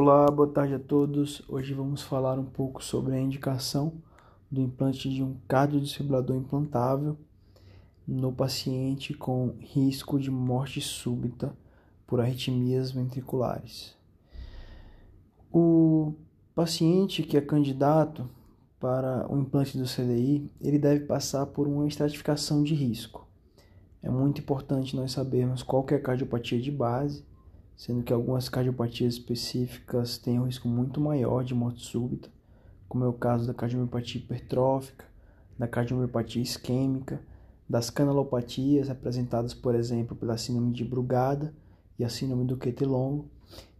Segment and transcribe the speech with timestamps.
[0.00, 1.42] Olá, boa tarde a todos.
[1.48, 3.94] Hoje vamos falar um pouco sobre a indicação
[4.48, 7.18] do implante de um cardiodesfibrilador implantável
[8.06, 11.52] no paciente com risco de morte súbita
[12.06, 13.96] por arritmias ventriculares.
[15.50, 16.14] O
[16.54, 18.30] paciente que é candidato
[18.78, 23.26] para o implante do CDI, ele deve passar por uma estratificação de risco.
[24.00, 27.26] É muito importante nós sabermos qual é a cardiopatia de base,
[27.78, 32.28] sendo que algumas cardiopatias específicas têm um risco muito maior de morte súbita,
[32.88, 35.04] como é o caso da cardiomiopatia hipertrófica,
[35.56, 37.20] da cardiomiopatia isquêmica,
[37.68, 41.54] das canalopatias representadas, por exemplo, pela síndrome de Brugada
[41.96, 43.30] e a síndrome do QT longo,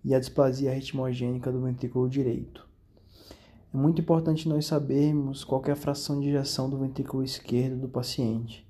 [0.05, 2.69] e a displasia ritmogênica do ventrículo direito.
[3.75, 7.89] É muito importante nós sabermos qual é a fração de ejeção do ventrículo esquerdo do
[7.89, 8.65] paciente,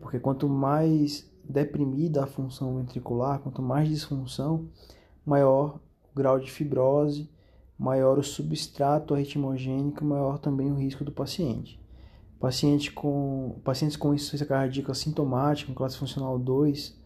[0.00, 4.68] porque quanto mais deprimida a função ventricular, quanto mais disfunção,
[5.24, 5.80] maior
[6.10, 7.30] o grau de fibrose,
[7.78, 11.80] maior o substrato arritmogênico, maior também o risco do paciente.
[12.40, 16.96] Paciente com, pacientes com insuficiência cardíaca sintomática, classe funcional 2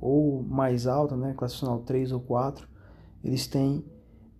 [0.00, 2.68] ou mais alta, né, classe funcional 3 ou 4,
[3.24, 3.84] eles têm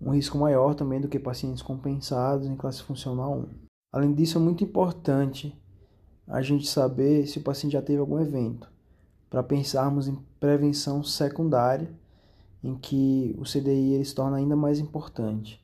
[0.00, 3.48] um risco maior também do que pacientes compensados em classe funcional 1.
[3.92, 5.60] Além disso, é muito importante
[6.26, 8.70] a gente saber se o paciente já teve algum evento
[9.30, 11.90] para pensarmos em prevenção secundária,
[12.62, 15.62] em que o CDI ele se torna ainda mais importante.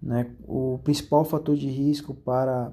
[0.00, 0.30] Né?
[0.46, 2.72] O principal fator de risco para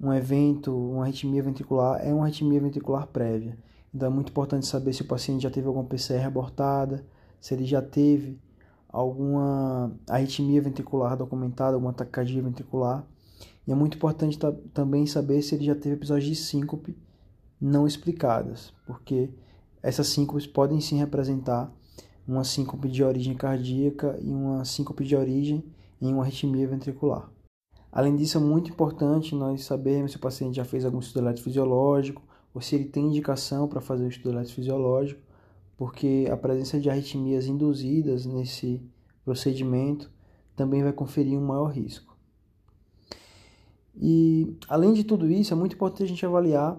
[0.00, 3.58] um evento, uma arritmia ventricular, é uma arritmia ventricular prévia.
[3.94, 7.04] Então é muito importante saber se o paciente já teve alguma PCR abortada,
[7.40, 8.38] se ele já teve
[8.88, 13.06] alguma arritmia ventricular documentada, alguma taquicardia ventricular.
[13.66, 14.38] E é muito importante
[14.72, 16.96] também saber se ele já teve episódios de síncope
[17.60, 19.30] não explicadas, porque
[19.86, 21.72] essas síncopes podem sim representar
[22.26, 25.64] uma síncope de origem cardíaca e uma síncope de origem
[26.02, 27.30] em uma arritmia ventricular.
[27.92, 32.20] Além disso, é muito importante nós sabermos se o paciente já fez algum estudo eletrofisiológico
[32.52, 35.20] ou se ele tem indicação para fazer o estudo eletrofisiológico,
[35.76, 38.82] porque a presença de arritmias induzidas nesse
[39.24, 40.10] procedimento
[40.56, 42.16] também vai conferir um maior risco.
[43.94, 46.76] E, além de tudo isso, é muito importante a gente avaliar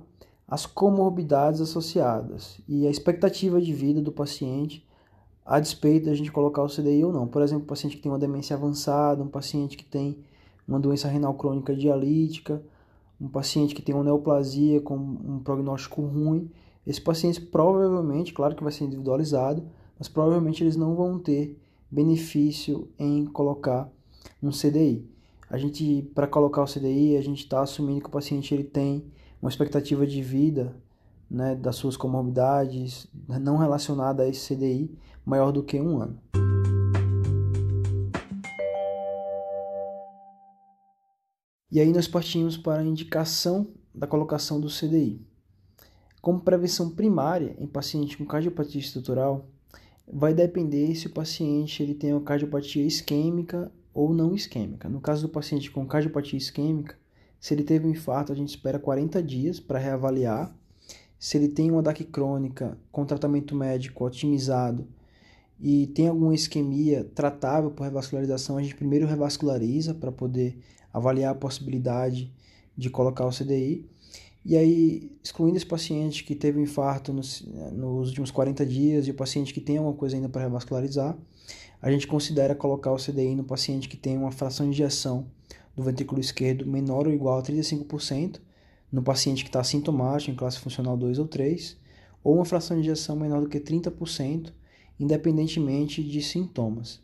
[0.48, 4.88] as comorbidades associadas e a expectativa de vida do paciente
[5.46, 7.26] a despeito da gente colocar o CDI ou não.
[7.26, 10.18] Por exemplo, um paciente que tem uma demência avançada, um paciente que tem
[10.68, 12.62] uma doença renal crônica dialítica,
[13.20, 16.52] um paciente que tem uma neoplasia com um prognóstico ruim,
[16.86, 19.64] esses pacientes provavelmente, claro que vai ser individualizado,
[19.98, 21.58] mas provavelmente eles não vão ter
[21.90, 23.90] benefício em colocar
[24.44, 25.06] um CDI.
[25.50, 29.06] A gente, para colocar o CDI, a gente está assumindo que o paciente ele tem
[29.42, 30.76] uma expectativa de vida
[31.30, 36.20] né, das suas comorbidades não relacionada a esse CDI maior do que um ano.
[41.70, 45.22] E aí nós partimos para a indicação da colocação do CDI.
[46.22, 49.50] Como prevenção primária em paciente com cardiopatia estrutural,
[50.12, 54.88] vai depender se o paciente ele tem uma cardiopatia isquêmica ou não isquêmica.
[54.88, 56.98] No caso do paciente com cardiopatia isquêmica,
[57.40, 60.56] se ele teve um infarto, a gente espera 40 dias para reavaliar.
[61.20, 64.88] Se ele tem uma DAC crônica com tratamento médico otimizado
[65.60, 70.58] e tem alguma isquemia tratável por revascularização, a gente primeiro revasculariza para poder
[70.94, 72.32] avaliar a possibilidade
[72.76, 73.88] de colocar o CDI.
[74.46, 79.12] E aí, excluindo esse paciente que teve um infarto nos, nos últimos 40 dias e
[79.12, 81.18] o paciente que tem alguma coisa ainda para revascularizar,
[81.82, 85.28] a gente considera colocar o CDI no paciente que tem uma fração de injeção
[85.78, 88.42] do ventrículo esquerdo menor ou igual a 35%
[88.92, 91.78] no paciente que está sintomático em classe funcional 2 ou 3,
[92.24, 94.52] ou uma fração de injeção menor do que 30%,
[95.00, 97.00] independentemente de sintomas.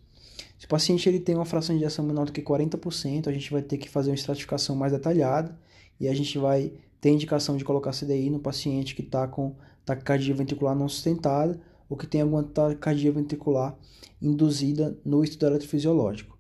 [0.58, 3.52] Se o paciente ele tem uma fração de injeção menor do que 40%, a gente
[3.52, 5.56] vai ter que fazer uma estratificação mais detalhada
[6.00, 9.56] e a gente vai ter indicação de colocar CDI no paciente que está com
[9.86, 13.78] taquicardia ventricular não sustentada ou que tem alguma taquicardia ventricular
[14.20, 16.33] induzida no estudo eletrofisiológico.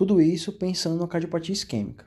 [0.00, 2.06] Tudo isso pensando na cardiopatia isquêmica.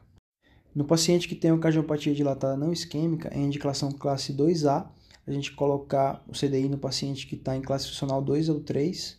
[0.73, 4.87] No paciente que tem uma cardiopatia dilatada não isquêmica, é indicação classe 2A,
[5.27, 9.15] a gente colocar o CDI no paciente que está em classe funcional 2 ou 3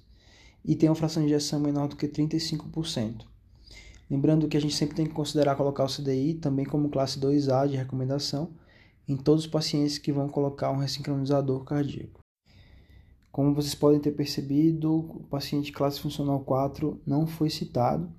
[0.64, 3.24] e tem uma fração de injeção menor do que 35%.
[4.10, 7.68] Lembrando que a gente sempre tem que considerar colocar o CDI também como classe 2A
[7.68, 8.50] de recomendação
[9.06, 12.18] em todos os pacientes que vão colocar um ressincronizador cardíaco.
[13.30, 18.12] Como vocês podem ter percebido, o paciente classe funcional 4 não foi citado,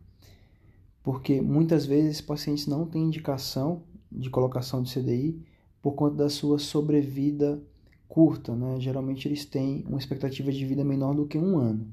[1.06, 5.40] porque muitas vezes pacientes não têm indicação de colocação de CDI
[5.80, 7.62] por conta da sua sobrevida
[8.08, 8.80] curta, né?
[8.80, 11.88] Geralmente eles têm uma expectativa de vida menor do que um ano.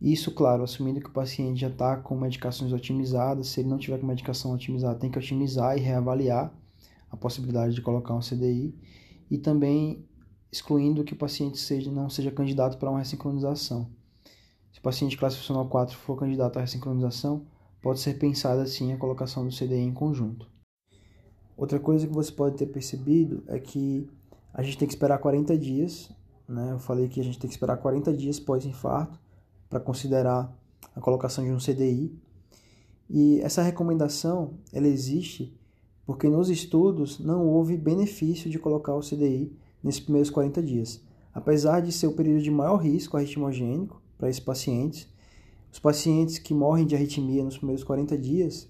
[0.00, 4.00] Isso, claro, assumindo que o paciente já está com medicações otimizadas, se ele não tiver
[4.00, 6.52] com medicação otimizada, tem que otimizar e reavaliar
[7.08, 8.74] a possibilidade de colocar um CDI
[9.30, 10.04] e também
[10.50, 13.88] excluindo que o paciente seja, não seja candidato para uma ressincronização.
[14.72, 17.46] Se o paciente classe funcional 4 for candidato à ressincronização,
[17.82, 20.48] pode ser pensada assim a colocação do CDI em conjunto.
[21.56, 24.08] Outra coisa que você pode ter percebido é que
[24.54, 26.10] a gente tem que esperar 40 dias,
[26.48, 26.72] né?
[26.72, 29.18] Eu falei que a gente tem que esperar 40 dias pós-infarto
[29.68, 30.56] para considerar
[30.94, 32.16] a colocação de um CDI.
[33.10, 35.54] E essa recomendação, ela existe
[36.04, 39.52] porque nos estudos não houve benefício de colocar o CDI
[39.82, 41.02] nesses primeiros 40 dias.
[41.32, 45.08] Apesar de ser o período de maior risco arritmogênico para esses pacientes,
[45.72, 48.68] os pacientes que morrem de arritmia nos primeiros 40 dias,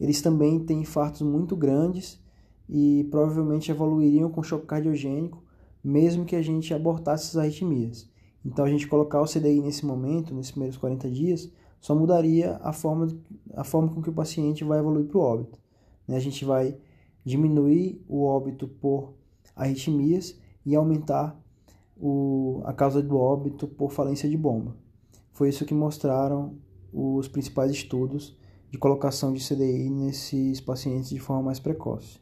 [0.00, 2.22] eles também têm infartos muito grandes
[2.68, 5.42] e provavelmente evoluiriam com choque cardiogênico,
[5.82, 8.08] mesmo que a gente abortasse essas arritmias.
[8.44, 11.50] Então a gente colocar o CDI nesse momento, nesses primeiros 40 dias,
[11.80, 13.08] só mudaria a forma,
[13.54, 15.58] a forma com que o paciente vai evoluir para o óbito.
[16.06, 16.16] Né?
[16.16, 16.76] A gente vai
[17.24, 19.14] diminuir o óbito por
[19.56, 21.36] arritmias e aumentar
[21.96, 24.76] o, a causa do óbito por falência de bomba.
[25.38, 26.58] Foi isso que mostraram
[26.92, 28.36] os principais estudos
[28.72, 32.18] de colocação de CDI nesses pacientes de forma mais precoce.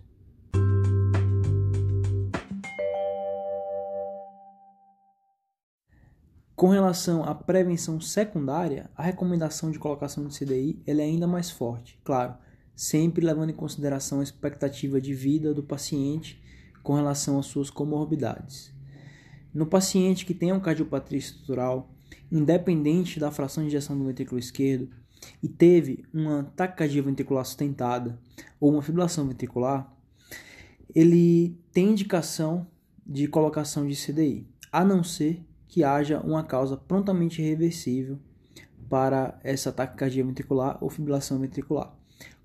[6.54, 11.98] Com relação à prevenção secundária, a recomendação de colocação de CDI é ainda mais forte,
[12.04, 12.34] claro,
[12.74, 16.38] sempre levando em consideração a expectativa de vida do paciente
[16.82, 18.75] com relação às suas comorbidades.
[19.56, 21.88] No paciente que tem um cardiopatia estrutural,
[22.30, 24.90] independente da fração de injeção do ventrículo esquerdo,
[25.42, 28.18] e teve uma taquicardia ventricular sustentada
[28.60, 29.90] ou uma fibrilação ventricular,
[30.94, 32.66] ele tem indicação
[33.06, 38.18] de colocação de CDI, a não ser que haja uma causa prontamente reversível
[38.90, 41.96] para essa taquicardia ventricular ou fibrilação ventricular.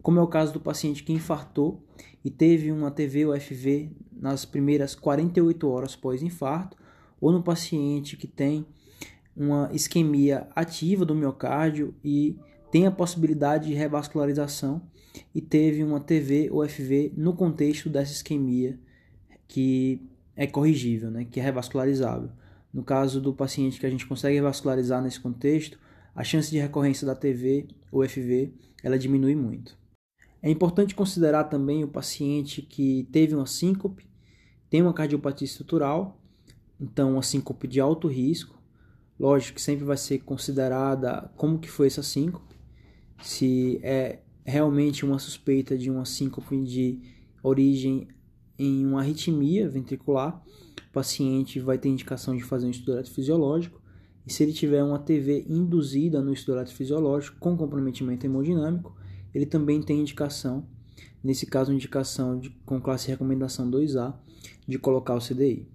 [0.02, 1.84] Como é o caso do paciente que infartou
[2.24, 6.80] e teve uma TV ou FV nas primeiras 48 horas pós-infarto,
[7.22, 8.66] ou no paciente que tem
[9.38, 12.36] uma isquemia ativa do miocárdio e
[12.72, 14.82] tem a possibilidade de revascularização
[15.34, 18.80] e teve uma TV ou FV no contexto dessa isquemia
[19.48, 20.02] que
[20.36, 22.30] é corrigível, né, que é revascularizável.
[22.74, 25.78] No caso do paciente que a gente consegue revascularizar nesse contexto,
[26.16, 29.78] a chance de recorrência da TV ou FV ela diminui muito.
[30.42, 34.10] É importante considerar também o paciente que teve uma síncope,
[34.70, 36.21] tem uma cardiopatia estrutural,
[36.82, 38.60] então uma síncope de alto risco.
[39.20, 42.56] Lógico que sempre vai ser considerada como que foi essa síncope,
[43.22, 47.00] se é realmente uma suspeita de uma síncope de
[47.44, 48.08] origem
[48.58, 50.44] em uma arritmia ventricular,
[50.90, 53.80] o paciente vai ter indicação de fazer um estudo eletrofisiológico
[54.26, 58.96] e se ele tiver uma TV induzida no estudo eletrofisiológico com comprometimento hemodinâmico,
[59.34, 60.68] ele também tem indicação,
[61.24, 64.14] nesse caso indicação de, com classe recomendação 2A,
[64.68, 65.68] de colocar o CDI.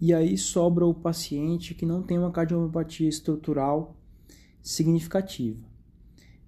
[0.00, 3.94] E aí sobra o paciente que não tem uma cardiopatia estrutural
[4.62, 5.62] significativa.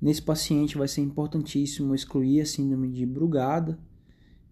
[0.01, 3.79] Nesse paciente vai ser importantíssimo excluir a síndrome de Brugada,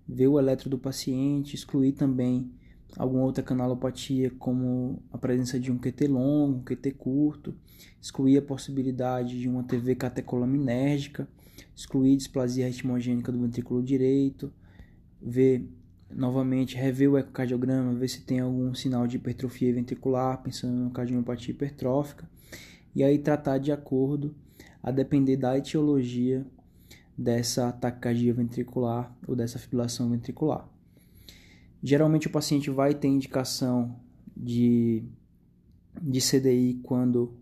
[0.07, 2.53] ver o eletro do paciente, excluir também
[2.97, 7.55] alguma outra canalopatia, como a presença de um QT longo, um QT curto,
[8.01, 11.29] excluir a possibilidade de uma TV catecolaminérgica,
[11.75, 14.53] excluir displasia ritmogênica do ventrículo direito,
[15.23, 15.67] ver
[16.11, 21.53] novamente, rever o ecocardiograma, ver se tem algum sinal de hipertrofia ventricular, pensando no cardiomiopatia
[21.53, 22.29] hipertrófica,
[22.95, 24.35] e aí tratar de acordo
[24.83, 26.45] a depender da etiologia
[27.17, 30.67] dessa taquicardia ventricular ou dessa fibrilação ventricular.
[31.83, 33.97] Geralmente o paciente vai ter indicação
[34.37, 35.05] de,
[36.01, 37.35] de CDI quando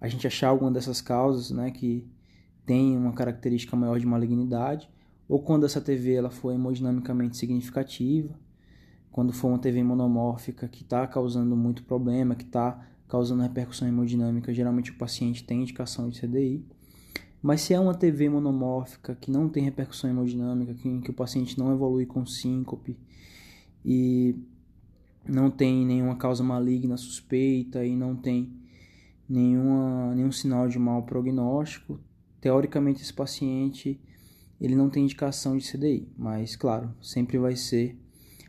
[0.00, 2.06] a gente achar alguma dessas causas, né, que
[2.64, 4.88] tem uma característica maior de malignidade,
[5.30, 8.36] ou quando essa TV ela for hemodinamicamente significativa,
[9.12, 14.52] quando for uma TV monomórfica que está causando muito problema, que está causando repercussão hemodinâmica,
[14.52, 16.66] geralmente o paciente tem indicação de CDI.
[17.40, 21.56] Mas se é uma TV monomórfica que não tem repercussão hemodinâmica, que, que o paciente
[21.56, 22.98] não evolui com síncope
[23.84, 24.34] e
[25.24, 28.52] não tem nenhuma causa maligna suspeita e não tem
[29.28, 32.00] nenhuma, nenhum sinal de mau prognóstico,
[32.40, 34.00] teoricamente esse paciente
[34.60, 37.98] ele não tem indicação de CDI, mas claro, sempre vai ser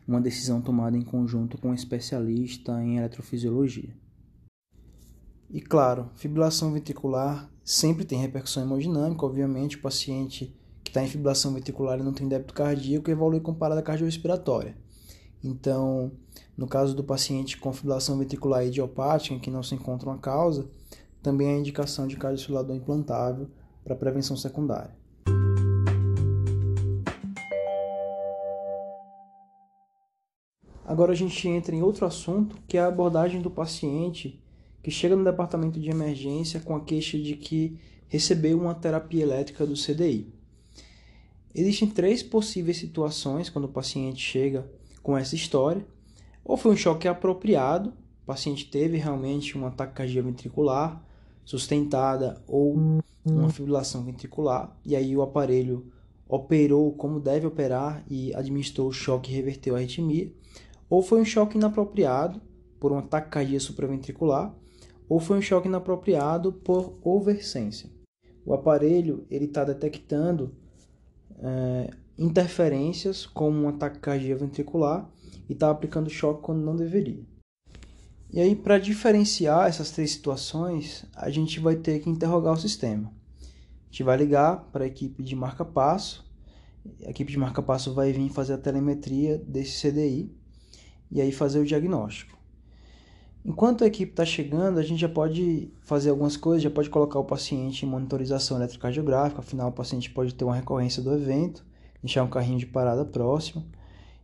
[0.07, 3.95] uma decisão tomada em conjunto com um especialista em eletrofisiologia.
[5.49, 10.53] E claro, fibrilação ventricular sempre tem repercussão hemodinâmica, obviamente o paciente
[10.83, 14.75] que está em fibrilação ventricular e não tem débito cardíaco evolui com parada cardiorrespiratória.
[15.43, 16.11] Então,
[16.57, 20.69] no caso do paciente com fibrilação ventricular idiopática, em que não se encontra uma causa,
[21.21, 23.49] também há indicação de cardiosilador implantável
[23.83, 25.00] para prevenção secundária.
[30.91, 34.37] Agora a gente entra em outro assunto, que é a abordagem do paciente
[34.83, 37.79] que chega no departamento de emergência com a queixa de que
[38.09, 40.27] recebeu uma terapia elétrica do CDI.
[41.55, 44.69] Existem três possíveis situações quando o paciente chega
[45.01, 45.87] com essa história.
[46.43, 47.93] Ou foi um choque apropriado,
[48.23, 51.01] o paciente teve realmente um ataque cardíaco ventricular
[51.45, 55.89] sustentada ou uma fibrilação ventricular, e aí o aparelho
[56.27, 60.29] operou como deve operar e administrou o choque e reverteu a arritmia,
[60.91, 62.41] ou foi um choque inapropriado
[62.77, 64.53] por um ataque cardíaco supraventricular,
[65.07, 67.89] ou foi um choque inapropriado por oversência.
[68.45, 70.53] O aparelho ele está detectando
[71.39, 75.09] é, interferências como um ataque cardíaco ventricular
[75.47, 77.23] e está aplicando choque quando não deveria.
[78.29, 83.13] E aí, para diferenciar essas três situações, a gente vai ter que interrogar o sistema.
[83.41, 86.29] A gente vai ligar para a equipe de marca-passo,
[87.05, 90.40] a equipe de marca-passo vai vir fazer a telemetria desse CDI
[91.11, 92.39] e aí fazer o diagnóstico.
[93.43, 97.19] Enquanto a equipe está chegando, a gente já pode fazer algumas coisas, já pode colocar
[97.19, 101.65] o paciente em monitorização eletrocardiográfica, afinal o paciente pode ter uma recorrência do evento,
[102.03, 103.65] deixar um carrinho de parada próximo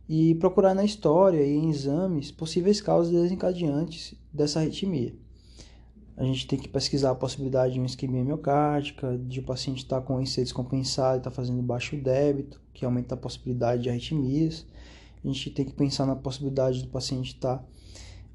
[0.08, 5.14] e procurar na história e em exames possíveis causas desencadeantes dessa arritmia.
[6.16, 10.00] A gente tem que pesquisar a possibilidade de uma isquemia miocárdica, de o paciente estar
[10.00, 14.66] com IC descompensado e estar fazendo baixo débito, que aumenta a possibilidade de arritmias.
[15.24, 17.64] A gente tem que pensar na possibilidade do paciente estar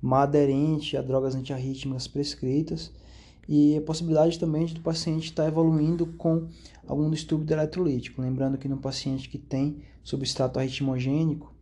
[0.02, 2.92] má aderente a drogas antiarrítmicas prescritas
[3.48, 6.48] e a possibilidade também de o paciente estar evoluindo com
[6.88, 8.22] algum distúrbio eletrolítico.
[8.22, 11.54] Lembrando que no paciente que tem substrato arritmogênico,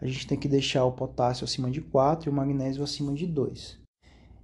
[0.00, 3.26] a gente tem que deixar o potássio acima de 4 e o magnésio acima de
[3.26, 3.78] 2.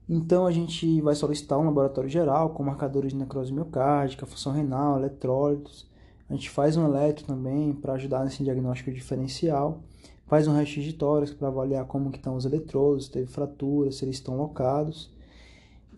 [0.08, 4.98] Então a gente vai solicitar um laboratório geral com marcadores de necrose miocárdica, função renal,
[4.98, 5.88] eletrólitos.
[6.28, 9.82] A gente faz um eletro também para ajudar nesse diagnóstico diferencial.
[10.30, 13.92] Faz um raio-x de tórax para avaliar como que estão os eletrodos, se teve fratura,
[13.92, 15.10] se eles estão locados.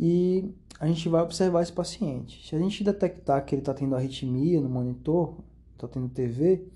[0.01, 2.49] E a gente vai observar esse paciente.
[2.49, 5.37] Se a gente detectar que ele está tendo arritmia no monitor,
[5.77, 6.67] está tendo TV,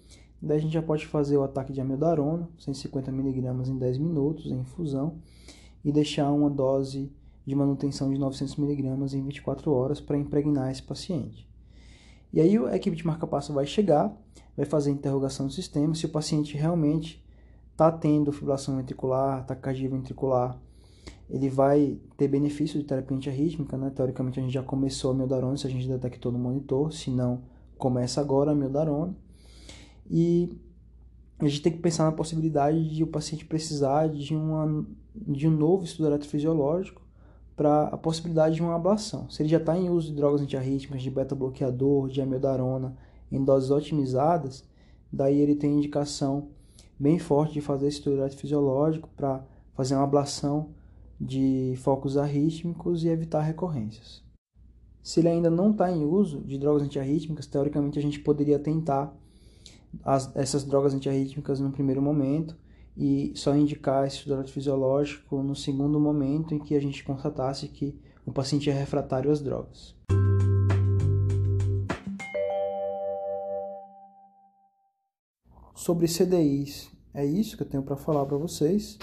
[0.40, 4.60] Daí a gente já pode fazer o ataque de amiodarona, 150mg em 10 minutos, em
[4.60, 5.16] infusão,
[5.84, 7.10] e deixar uma dose
[7.46, 11.48] de manutenção de 900mg em 24 horas para impregnar esse paciente.
[12.32, 14.14] E aí a equipe de marca-passo vai chegar,
[14.56, 17.24] vai fazer a interrogação do sistema, se o paciente realmente
[17.76, 20.58] está tendo fibrilação ventricular, taquicardia ventricular,
[21.28, 23.90] ele vai ter benefício de terapia antiarrítmica, né?
[23.94, 27.42] Teoricamente a gente já começou a miodarona se a gente detectou no monitor, se não,
[27.76, 29.14] começa agora a miodarona.
[30.10, 30.58] E
[31.38, 35.50] a gente tem que pensar na possibilidade de o paciente precisar de, uma, de um
[35.50, 37.02] novo estudo eletrofisiológico
[37.54, 39.28] para a possibilidade de uma ablação.
[39.28, 42.96] Se ele já está em uso de drogas antiarrítmicas, de beta-bloqueador, de amiodarona,
[43.30, 44.64] em doses otimizadas,
[45.12, 46.48] daí ele tem indicação
[46.98, 50.70] bem forte de fazer esse estudo eletrofisiológico para fazer uma ablação
[51.20, 54.22] de focos arrítmicos e evitar recorrências.
[55.02, 59.16] Se ele ainda não está em uso de drogas antiarrítmicas, teoricamente a gente poderia tentar
[60.04, 62.56] as, essas drogas antiarrítmicas no primeiro momento
[62.96, 67.98] e só indicar esse estudo fisiológico no segundo momento em que a gente constatasse que
[68.24, 69.95] o paciente é refratário às drogas.
[75.76, 78.98] Sobre CDIs, é isso que eu tenho para falar para vocês.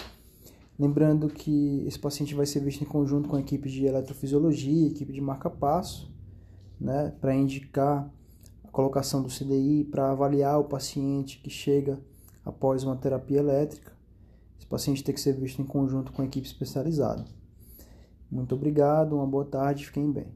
[0.77, 5.13] Lembrando que esse paciente vai ser visto em conjunto com a equipe de eletrofisiologia, equipe
[5.13, 6.11] de marca-passo,
[6.81, 8.11] né, para indicar
[8.71, 12.01] colocação do CDI para avaliar o paciente que chega
[12.43, 13.93] após uma terapia elétrica.
[14.57, 17.23] Esse paciente tem que ser visto em conjunto com a equipe especializada.
[18.31, 20.33] Muito obrigado, uma boa tarde, fiquem bem.